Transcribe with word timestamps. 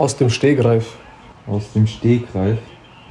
Aus 0.00 0.16
dem 0.16 0.30
Stegreif. 0.30 0.96
Aus 1.46 1.72
dem 1.74 1.86
Stegreif? 1.86 2.56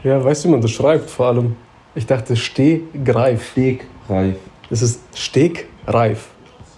Ja, 0.03 0.23
weißt 0.23 0.43
du, 0.43 0.47
wie 0.47 0.53
man 0.53 0.61
das 0.61 0.71
schreibt 0.71 1.07
vor 1.07 1.27
allem? 1.27 1.55
Ich 1.93 2.07
dachte 2.07 2.35
Stegreif. 2.35 3.51
Stegreif. 3.51 4.37
Es 4.71 4.81
ist 4.81 5.01
Stegreif. 5.13 6.29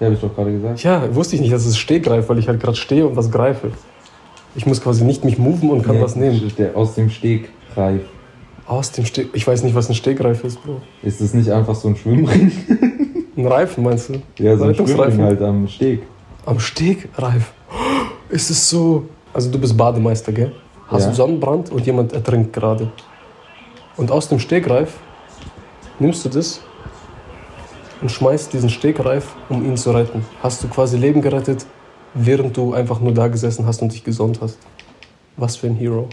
Ja, 0.02 0.08
habe 0.08 0.16
ich 0.16 0.20
doch 0.20 0.36
gerade 0.36 0.52
gesagt. 0.52 0.84
Ja, 0.84 1.16
wusste 1.16 1.36
ich 1.38 1.42
nicht, 1.42 1.54
dass 1.54 1.66
es 1.66 1.78
Stegreif, 1.78 2.28
weil 2.28 2.40
ich 2.40 2.50
halt 2.50 2.60
gerade 2.60 2.76
stehe 2.76 3.08
und 3.08 3.16
was 3.16 3.32
greife. 3.32 3.72
Ich 4.54 4.66
muss 4.66 4.82
quasi 4.82 5.06
nicht 5.06 5.24
mich 5.24 5.38
moven 5.38 5.70
und 5.70 5.82
kann 5.82 5.96
Nee, 5.96 6.02
was 6.02 6.18
nehmen. 6.18 6.52
Der, 6.58 6.76
aus 6.76 6.94
dem 6.96 7.10
Stegreif. 7.10 8.02
Aus 8.68 8.92
dem 8.92 9.06
Steg. 9.06 9.30
Ich 9.32 9.48
weiß 9.48 9.64
nicht, 9.64 9.76
was 9.76 9.88
ein 9.88 9.96
Stegreif 9.96 10.44
ist, 10.44 10.62
Bro. 10.62 10.82
Ist 11.04 11.22
das 11.22 11.34
nicht 11.34 11.50
einfach 11.50 11.76
so 11.76 11.88
ein 11.88 11.96
Schwimmring? 11.96 12.52
Ein 13.38 13.48
Reifen 13.48 13.86
meinst 13.86 14.10
du? 14.10 14.22
ja, 14.40 14.58
so 14.58 14.66
ein 14.66 14.76
Schwimmring 14.76 15.22
halt 15.22 15.42
am 15.42 15.66
Steg. 15.70 16.04
Am 16.46 16.60
Stegreif. 16.60 17.54
Ist 18.28 18.50
es 18.50 18.70
so. 18.70 19.06
Also 19.34 19.50
du 19.50 19.60
bist 19.60 19.76
Bademeister, 19.78 20.32
gell? 20.32 20.52
Hast 20.88 21.04
Ja. 21.04 21.10
du 21.10 21.16
Sonnenbrand 21.16 21.72
und 21.72 21.86
jemand 21.86 22.14
ertrinkt 22.14 22.52
gerade. 22.54 22.92
Und 23.98 24.12
aus 24.12 24.28
dem 24.30 24.40
Stegreif 24.40 24.98
nimmst 26.00 26.26
du 26.26 26.30
das 26.30 26.62
und 28.02 28.10
schmeißt 28.12 28.52
diesen 28.52 28.70
Stegreif, 28.70 29.34
um 29.50 29.64
ihn 29.64 29.78
zu 29.78 29.92
retten. 29.92 30.26
Hast 30.42 30.64
du 30.64 30.68
quasi 30.68 30.98
Leben 30.98 31.22
gerettet, 31.22 31.66
während 32.14 32.58
du 32.58 32.74
einfach 32.74 33.00
nur 33.00 33.14
da 33.14 33.28
gesessen 33.28 33.66
hast 33.66 33.82
und 33.82 33.94
dich 33.94 34.04
gesonnt 34.04 34.40
hast. 34.42 34.58
Was 35.38 35.56
für 35.56 35.68
ein 35.68 35.76
Hero. 35.76 36.10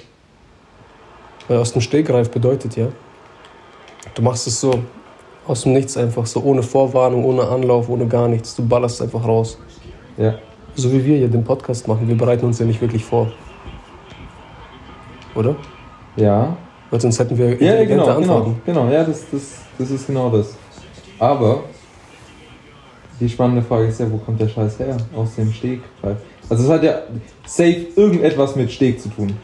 Weil 1.48 1.58
aus 1.58 1.72
dem 1.72 1.80
Stegreif 1.80 2.30
bedeutet 2.30 2.76
ja, 2.76 2.88
du 4.14 4.22
machst 4.22 4.46
es 4.46 4.60
so 4.60 4.80
aus 5.46 5.62
dem 5.62 5.72
Nichts 5.72 5.96
einfach, 5.96 6.26
so 6.26 6.40
ohne 6.42 6.62
Vorwarnung, 6.62 7.24
ohne 7.24 7.42
Anlauf, 7.48 7.88
ohne 7.88 8.06
gar 8.06 8.28
nichts. 8.28 8.54
Du 8.54 8.66
ballerst 8.66 9.00
einfach 9.00 9.24
raus. 9.26 9.58
Ja. 10.18 10.34
So 10.78 10.92
wie 10.92 11.04
wir 11.04 11.16
hier 11.18 11.28
den 11.28 11.42
Podcast 11.42 11.88
machen, 11.88 12.06
wir 12.06 12.16
bereiten 12.16 12.46
uns 12.46 12.60
ja 12.60 12.64
nicht 12.64 12.80
wirklich 12.80 13.04
vor. 13.04 13.32
Oder? 15.34 15.56
Ja. 16.14 16.56
Weil 16.88 17.00
sonst 17.00 17.18
hätten 17.18 17.36
wir 17.36 17.60
Ja, 17.60 17.74
ja 17.74 17.84
genau, 17.84 18.04
genau, 18.04 18.16
Antworten. 18.16 18.60
genau. 18.64 18.88
Ja, 18.88 19.02
das, 19.02 19.24
das, 19.32 19.56
das 19.76 19.90
ist 19.90 20.06
genau 20.06 20.30
das. 20.30 20.54
Aber 21.18 21.64
die 23.18 23.28
spannende 23.28 23.62
Frage 23.62 23.86
ist 23.88 23.98
ja, 23.98 24.08
wo 24.08 24.18
kommt 24.18 24.40
der 24.40 24.46
Scheiß 24.46 24.78
her? 24.78 24.96
Aus 25.16 25.34
dem 25.34 25.52
Stegreif. 25.52 26.18
Also 26.48 26.62
es 26.62 26.70
hat 26.70 26.84
ja 26.84 26.94
safe 27.44 27.86
irgendetwas 27.96 28.54
mit 28.54 28.70
Steg 28.70 29.00
zu 29.00 29.08
tun. 29.08 29.36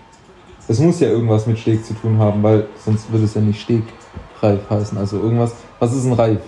Es 0.68 0.78
muss 0.78 1.00
ja 1.00 1.08
irgendwas 1.08 1.48
mit 1.48 1.58
Steg 1.58 1.84
zu 1.84 1.94
tun 1.94 2.16
haben, 2.16 2.44
weil 2.44 2.68
sonst 2.84 3.10
würde 3.10 3.24
es 3.24 3.34
ja 3.34 3.40
nicht 3.40 3.60
Stegreif 3.60 4.60
heißen. 4.70 4.96
Also 4.96 5.18
irgendwas. 5.20 5.52
Was 5.80 5.92
ist 5.96 6.04
ein 6.04 6.12
Reif? 6.12 6.38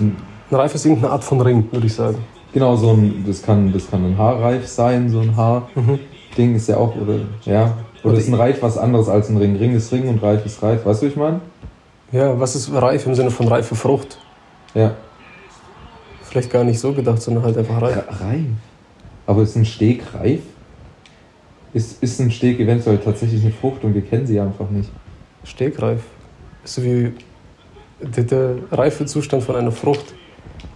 Ein, 0.00 0.16
Ein 0.50 0.56
Reif 0.56 0.74
ist 0.74 0.84
irgendeine 0.84 1.12
Art 1.12 1.22
von 1.22 1.40
Ring, 1.40 1.68
würde 1.70 1.86
ich 1.86 1.94
sagen. 1.94 2.18
Genau 2.52 2.76
so 2.76 2.92
ein, 2.92 3.24
das 3.26 3.42
kann, 3.42 3.72
das 3.72 3.90
kann 3.90 4.04
ein 4.04 4.18
Haarreif 4.18 4.66
sein, 4.66 5.08
so 5.10 5.20
ein 5.20 5.36
Haarding 5.36 6.54
ist 6.54 6.68
ja 6.68 6.76
auch, 6.76 6.94
oder 6.96 7.16
ja. 7.44 7.76
Oder 8.02 8.12
Oder 8.12 8.18
ist 8.18 8.28
ein 8.28 8.34
Reif 8.34 8.60
was 8.62 8.78
anderes 8.78 9.08
als 9.08 9.28
ein 9.28 9.36
Ring? 9.36 9.56
Ring 9.56 9.76
ist 9.76 9.92
Ring 9.92 10.08
und 10.08 10.20
Reif 10.22 10.44
ist 10.44 10.60
Reif. 10.62 10.84
Weißt 10.84 11.02
du, 11.02 11.06
was 11.06 11.12
ich 11.12 11.16
meine? 11.16 11.40
Ja, 12.10 12.38
was 12.38 12.56
ist 12.56 12.72
reif 12.72 13.06
im 13.06 13.14
Sinne 13.14 13.30
von 13.30 13.46
reife 13.46 13.76
Frucht? 13.76 14.18
Ja. 14.74 14.94
Vielleicht 16.24 16.50
gar 16.50 16.64
nicht 16.64 16.80
so 16.80 16.92
gedacht, 16.92 17.22
sondern 17.22 17.44
halt 17.44 17.56
einfach 17.56 17.80
reif. 17.80 17.96
Re- 17.96 18.04
Reif. 18.24 18.46
Aber 19.24 19.42
ist 19.42 19.54
ein 19.56 19.64
Steg 19.64 20.02
reif? 20.14 20.40
Ist, 21.72 22.02
ist 22.02 22.18
ein 22.20 22.30
Steg 22.32 22.58
eventuell 22.58 22.98
tatsächlich 22.98 23.42
eine 23.42 23.52
Frucht 23.52 23.84
und 23.84 23.94
wir 23.94 24.02
kennen 24.02 24.26
sie 24.26 24.40
einfach 24.40 24.68
nicht? 24.68 24.90
Stegreif. 25.44 26.02
Ist 26.64 26.74
so 26.74 26.82
wie 26.82 27.12
der, 28.00 28.24
der 28.24 28.54
reife 28.72 29.06
Zustand 29.06 29.44
von 29.44 29.54
einer 29.56 29.72
Frucht 29.72 30.12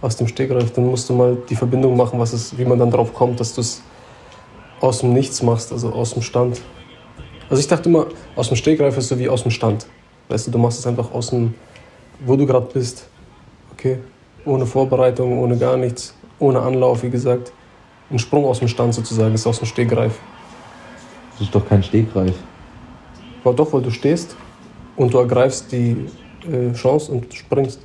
aus 0.01 0.15
dem 0.15 0.27
Stegreif. 0.27 0.71
Dann 0.71 0.87
musst 0.87 1.09
du 1.09 1.13
mal 1.13 1.37
die 1.49 1.55
Verbindung 1.55 1.95
machen, 1.97 2.19
was 2.19 2.33
es, 2.33 2.57
wie 2.57 2.65
man 2.65 2.79
dann 2.79 2.91
drauf 2.91 3.13
kommt, 3.13 3.39
dass 3.39 3.53
du 3.53 3.61
es 3.61 3.81
aus 4.79 4.99
dem 4.99 5.13
Nichts 5.13 5.41
machst, 5.41 5.71
also 5.71 5.91
aus 5.91 6.13
dem 6.13 6.21
Stand. 6.21 6.61
Also 7.49 7.59
ich 7.61 7.67
dachte 7.67 7.89
immer, 7.89 8.07
aus 8.35 8.49
dem 8.49 8.57
Stegreif 8.57 8.97
ist 8.97 9.07
so 9.07 9.17
wie 9.17 9.29
aus 9.29 9.43
dem 9.43 9.51
Stand. 9.51 9.87
Weißt 10.27 10.47
du, 10.47 10.51
du 10.51 10.57
machst 10.57 10.79
es 10.79 10.87
einfach 10.87 11.11
aus 11.11 11.29
dem, 11.29 11.53
wo 12.25 12.35
du 12.35 12.45
gerade 12.45 12.67
bist. 12.73 13.07
Okay? 13.73 13.99
Ohne 14.45 14.65
Vorbereitung, 14.65 15.39
ohne 15.39 15.57
gar 15.57 15.77
nichts, 15.77 16.13
ohne 16.39 16.61
Anlauf, 16.61 17.03
wie 17.03 17.09
gesagt. 17.09 17.51
Ein 18.09 18.19
Sprung 18.19 18.45
aus 18.45 18.59
dem 18.59 18.67
Stand 18.67 18.93
sozusagen 18.93 19.33
ist 19.33 19.47
aus 19.47 19.59
dem 19.59 19.67
Stegreif. 19.67 20.19
Das 21.33 21.41
ist 21.41 21.55
doch 21.55 21.67
kein 21.67 21.83
Stegreif. 21.83 22.35
Aber 23.43 23.53
doch, 23.53 23.71
weil 23.71 23.81
du 23.81 23.91
stehst 23.91 24.35
und 24.95 25.13
du 25.13 25.19
ergreifst 25.19 25.71
die 25.71 26.07
äh, 26.51 26.73
Chance 26.73 27.11
und 27.11 27.33
springst. 27.33 27.79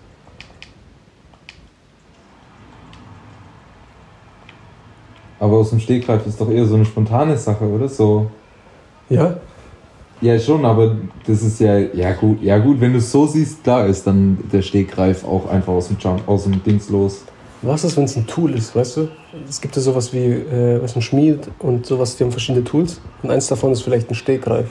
Aber 5.42 5.56
aus 5.56 5.70
dem 5.70 5.80
Stegreif 5.80 6.24
ist 6.24 6.40
doch 6.40 6.48
eher 6.48 6.64
so 6.66 6.76
eine 6.76 6.84
spontane 6.84 7.36
Sache, 7.36 7.64
oder? 7.64 7.88
So. 7.88 8.30
Ja? 9.10 9.38
Ja, 10.20 10.38
schon, 10.38 10.64
aber 10.64 10.94
das 11.26 11.42
ist 11.42 11.58
ja. 11.58 11.78
Ja, 11.78 12.12
gut, 12.12 12.40
ja, 12.40 12.58
gut, 12.58 12.80
wenn 12.80 12.92
du 12.92 12.98
es 12.98 13.10
so 13.10 13.26
siehst, 13.26 13.64
klar 13.64 13.86
ist 13.86 14.06
dann 14.06 14.38
der 14.52 14.62
Stegreif 14.62 15.24
auch 15.24 15.48
einfach 15.48 15.72
aus 15.72 15.88
dem, 15.88 15.96
Jump, 15.98 16.28
aus 16.28 16.44
dem 16.44 16.62
Dings 16.62 16.88
los. 16.90 17.24
Was 17.60 17.82
ist, 17.82 17.96
wenn 17.96 18.04
es 18.04 18.14
ein 18.14 18.24
Tool 18.28 18.54
ist, 18.54 18.76
weißt 18.76 18.98
du? 18.98 19.08
Es 19.48 19.60
gibt 19.60 19.74
ja 19.74 19.82
sowas 19.82 20.12
wie 20.12 20.26
äh, 20.26 20.80
was 20.80 20.94
ein 20.94 21.02
Schmied 21.02 21.50
und 21.58 21.86
sowas, 21.86 22.16
die 22.16 22.22
haben 22.22 22.30
verschiedene 22.30 22.62
Tools. 22.62 23.00
Und 23.24 23.32
eins 23.32 23.48
davon 23.48 23.72
ist 23.72 23.82
vielleicht 23.82 24.08
ein 24.10 24.14
Stegreif. 24.14 24.70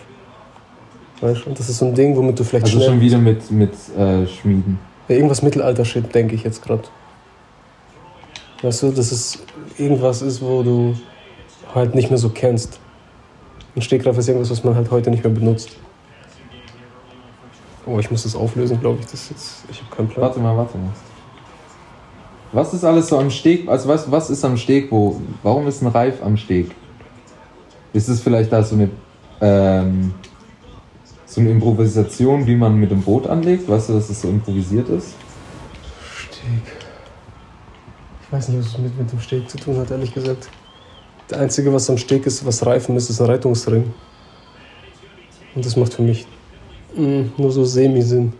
Weißt 1.20 1.44
du? 1.44 1.50
Und 1.50 1.60
das 1.60 1.68
ist 1.68 1.80
so 1.80 1.86
ein 1.86 1.94
Ding, 1.94 2.16
womit 2.16 2.40
du 2.40 2.46
vielleicht 2.46 2.68
Also 2.68 2.80
schon 2.80 3.02
wieder 3.02 3.18
mit, 3.18 3.52
mit 3.52 3.74
äh, 3.98 4.26
Schmieden. 4.26 4.80
Ja, 5.10 5.16
irgendwas 5.16 5.42
Mittelalter-Shit, 5.42 6.16
denke 6.16 6.36
ich 6.36 6.46
jetzt 6.46 6.64
gerade. 6.64 6.84
Weißt 8.62 8.84
du, 8.84 8.92
dass 8.92 9.12
es 9.12 9.40
irgendwas 9.78 10.22
ist, 10.22 10.42
wo 10.42 10.62
du 10.62 10.96
halt 11.74 11.96
nicht 11.96 12.10
mehr 12.10 12.18
so 12.18 12.30
kennst. 12.30 12.80
Ein 13.76 13.82
Stegreif 13.82 14.18
ist 14.18 14.28
irgendwas, 14.28 14.52
was 14.52 14.64
man 14.64 14.76
halt 14.76 14.92
heute 14.92 15.10
nicht 15.10 15.24
mehr 15.24 15.34
benutzt. 15.34 15.72
Oh, 17.86 17.98
ich 18.00 18.12
muss 18.12 18.24
das 18.24 18.36
auflösen, 18.36 18.80
glaube 18.80 19.00
ich. 19.00 19.08
Das 19.08 19.30
jetzt, 19.30 19.64
ich 19.72 19.82
habe 19.82 19.96
keinen 19.96 20.10
Plan. 20.10 20.22
Warte 20.22 20.40
mal, 20.40 20.56
warte 20.56 20.78
mal. 20.78 20.92
Was 22.52 22.74
ist 22.74 22.84
alles 22.84 23.08
so 23.08 23.18
am 23.18 23.32
Steg? 23.32 23.68
Also 23.68 23.88
was, 23.88 24.12
was 24.12 24.30
ist 24.30 24.44
am 24.44 24.58
Steg? 24.58 24.92
Wo, 24.92 25.20
warum 25.42 25.68
ist 25.68 25.82
ein 25.82 25.88
Reif 25.88 26.22
am 26.22 26.38
Steg? 26.38 26.72
Ist 27.94 28.10
es 28.10 28.22
vielleicht 28.22 28.52
da 28.52 28.62
so 28.62 28.76
eine, 28.76 28.90
ähm, 29.40 30.14
so 31.26 31.42
eine 31.42 31.50
Improvisation, 31.50 32.46
wie 32.46 32.56
man 32.56 32.76
mit 32.76 32.92
dem 32.92 33.02
Boot 33.02 33.26
anlegt? 33.26 33.68
Weißt 33.68 33.90
du, 33.90 33.94
dass 33.94 34.10
es 34.10 34.22
so 34.22 34.28
improvisiert 34.28 34.90
ist? 34.90 35.16
Steg. 36.30 36.91
Ich 38.32 38.38
weiß 38.38 38.48
nicht, 38.48 38.60
was 38.60 38.68
es 38.68 38.78
mit, 38.78 38.98
mit 38.98 39.12
dem 39.12 39.20
Steg 39.20 39.50
zu 39.50 39.58
tun 39.58 39.78
hat, 39.78 39.92
ehrlich 39.92 40.14
gesagt. 40.14 40.48
Der 41.30 41.42
Einzige, 41.42 41.74
was 41.74 41.90
am 41.90 41.98
Steg 41.98 42.26
ist, 42.26 42.46
was 42.46 42.66
reifen 42.66 42.96
ist, 42.96 43.10
ist 43.10 43.20
ein 43.20 43.28
Rettungsring. 43.28 43.94
Und 45.54 45.66
das 45.66 45.76
macht 45.76 45.94
für 45.94 46.02
mich 46.02 46.26
mm, 46.96 47.24
nur 47.36 47.52
so 47.52 47.66
Semi-Sinn. 47.66 48.32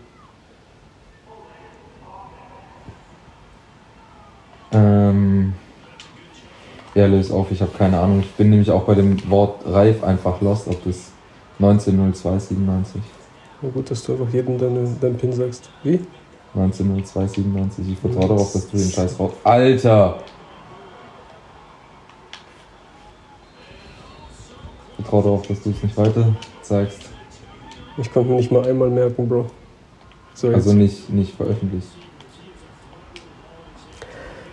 Ähm, 4.72 5.52
ja, 6.94 7.04
löse 7.04 7.34
auf, 7.34 7.50
ich 7.50 7.60
habe 7.60 7.72
keine 7.76 8.00
Ahnung. 8.00 8.20
Ich 8.20 8.30
bin 8.30 8.48
nämlich 8.48 8.70
auch 8.70 8.84
bei 8.84 8.94
dem 8.94 9.28
Wort 9.28 9.60
Reif 9.66 10.02
einfach 10.02 10.40
lost, 10.40 10.68
ob 10.68 10.82
das 10.84 11.10
190297. 11.58 13.02
Na 13.60 13.68
gut, 13.68 13.90
dass 13.90 14.02
du 14.04 14.12
einfach 14.12 14.32
jedem 14.32 14.56
deine, 14.56 14.88
deinen 14.98 15.18
Pin 15.18 15.34
sagst. 15.34 15.68
Wie? 15.84 16.00
190297. 16.54 17.92
Ich 17.92 17.98
vertraue 17.98 18.28
darauf, 18.28 18.52
dass 18.52 18.68
du 18.68 18.76
den 18.76 18.90
Scheiß 18.90 19.18
raus. 19.18 19.32
Alter! 19.42 20.18
Ich 24.88 25.04
vertraue 25.04 25.22
darauf, 25.22 25.46
dass 25.46 25.62
du 25.62 25.70
es 25.70 25.82
nicht 25.82 25.96
weiter 25.96 26.36
zeigst. 26.60 27.08
Ich 27.98 28.12
konnte 28.12 28.30
mir 28.30 28.36
nicht 28.36 28.52
mal 28.52 28.66
einmal 28.66 28.90
merken, 28.90 29.28
Bro. 29.28 29.46
So. 30.34 30.48
Also 30.48 30.72
nicht, 30.72 31.10
nicht 31.10 31.34
veröffentlicht. 31.34 31.88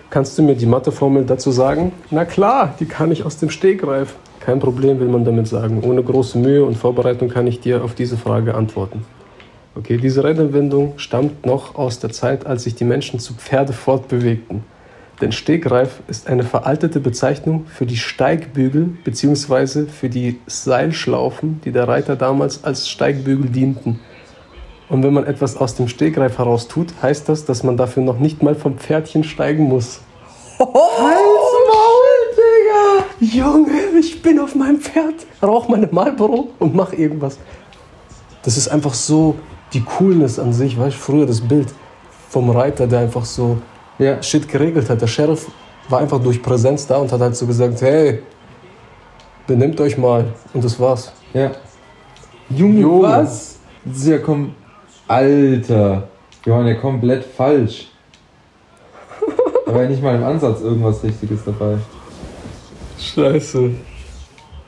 Kannst 0.09 0.37
du 0.37 0.41
mir 0.41 0.55
die 0.55 0.65
Matheformel 0.65 1.25
dazu 1.25 1.51
sagen? 1.51 1.91
Na 2.09 2.25
klar, 2.25 2.73
die 2.79 2.85
kann 2.85 3.11
ich 3.11 3.25
aus 3.25 3.37
dem 3.37 3.49
Stegreif. 3.49 4.15
Kein 4.39 4.59
Problem, 4.59 4.99
will 4.99 5.07
man 5.07 5.23
damit 5.23 5.47
sagen. 5.47 5.83
Ohne 5.83 6.01
große 6.01 6.37
Mühe 6.37 6.63
und 6.65 6.75
Vorbereitung 6.75 7.29
kann 7.29 7.45
ich 7.45 7.59
dir 7.59 7.83
auf 7.83 7.93
diese 7.93 8.17
Frage 8.17 8.55
antworten. 8.55 9.05
Okay, 9.75 9.97
diese 9.97 10.23
Redewendung 10.23 10.97
stammt 10.97 11.45
noch 11.45 11.75
aus 11.75 11.99
der 11.99 12.11
Zeit, 12.11 12.45
als 12.45 12.63
sich 12.63 12.75
die 12.75 12.85
Menschen 12.85 13.19
zu 13.19 13.33
Pferde 13.35 13.73
fortbewegten. 13.73 14.63
Denn 15.21 15.31
Stegreif 15.31 16.01
ist 16.07 16.27
eine 16.27 16.43
veraltete 16.43 16.99
Bezeichnung 16.99 17.65
für 17.67 17.85
die 17.85 17.97
Steigbügel 17.97 18.97
bzw. 19.03 19.85
für 19.85 20.09
die 20.09 20.39
Seilschlaufen, 20.47 21.61
die 21.65 21.71
der 21.71 21.87
Reiter 21.87 22.15
damals 22.15 22.63
als 22.63 22.89
Steigbügel 22.89 23.49
dienten. 23.49 23.99
Und 24.87 25.03
wenn 25.03 25.13
man 25.13 25.25
etwas 25.25 25.55
aus 25.55 25.75
dem 25.75 25.87
Stegreif 25.87 26.39
heraus 26.39 26.67
tut, 26.67 26.87
heißt 27.01 27.29
das, 27.29 27.45
dass 27.45 27.63
man 27.63 27.77
dafür 27.77 28.01
noch 28.01 28.17
nicht 28.17 28.41
mal 28.41 28.55
vom 28.55 28.77
Pferdchen 28.77 29.23
steigen 29.23 29.65
muss. 29.65 29.99
Halt's 30.57 30.73
Maul, 31.67 32.25
Digga! 32.35 33.43
Junge, 33.43 33.99
ich 33.99 34.21
bin 34.21 34.39
auf 34.39 34.55
meinem 34.55 34.79
Pferd, 34.79 35.27
rauch 35.43 35.67
meine 35.67 35.89
Marlboro 35.91 36.49
und 36.57 36.73
mach 36.73 36.93
irgendwas. 36.93 37.37
Das 38.41 38.57
ist 38.57 38.69
einfach 38.69 38.93
so 38.93 39.35
die 39.73 39.81
Coolness 39.83 40.39
an 40.39 40.53
sich, 40.53 40.77
weißt 40.79 40.95
du, 40.95 40.99
früher 40.99 41.25
das 41.25 41.41
Bild 41.41 41.67
vom 42.29 42.49
Reiter, 42.49 42.87
der 42.87 42.99
einfach 42.99 43.25
so 43.25 43.57
Ja, 43.97 44.21
Shit 44.23 44.47
geregelt 44.47 44.89
hat. 44.89 45.01
Der 45.01 45.07
Sheriff 45.07 45.47
war 45.89 45.99
einfach 45.99 46.19
durch 46.21 46.41
Präsenz 46.41 46.87
da 46.87 46.97
und 46.97 47.11
hat 47.11 47.19
halt 47.21 47.35
so 47.35 47.45
gesagt, 47.45 47.81
hey, 47.81 48.21
Benimmt 49.49 49.81
euch 49.81 49.97
mal. 49.97 50.25
Und 50.53 50.63
das 50.63 50.79
war's. 50.79 51.11
Ja. 51.33 51.49
Junge, 52.51 52.81
Junge. 52.81 53.01
was? 53.07 53.57
Das 53.83 53.97
ist 53.97 54.07
ja 54.07 54.19
kom... 54.19 54.53
Alter. 55.07 56.07
Wir 56.43 56.53
waren 56.53 56.67
ja 56.67 56.75
komplett 56.75 57.25
falsch. 57.25 57.87
Da 59.65 59.73
war 59.73 59.81
ja 59.81 59.89
nicht 59.89 60.03
mal 60.03 60.13
im 60.13 60.23
Ansatz 60.23 60.61
irgendwas 60.61 61.03
Richtiges 61.03 61.43
dabei. 61.45 61.79
Scheiße. 62.99 63.71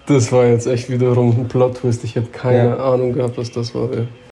Das 0.07 0.31
war 0.31 0.45
jetzt 0.45 0.65
echt 0.65 0.89
wiederum 0.89 1.29
ein 1.41 1.47
Plot-Twist. 1.47 2.03
Ich 2.03 2.15
hätte 2.15 2.31
keine 2.31 2.69
Ja. 2.69 2.77
Ahnung 2.93 3.13
gehabt, 3.13 3.37
was 3.37 3.51
das 3.51 3.75
war. 3.75 3.87
Ey. 3.91 4.07